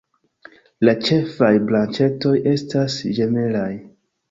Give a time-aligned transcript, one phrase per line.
[0.89, 3.71] La ĉefaj branĉetoj estas ĝemelaj.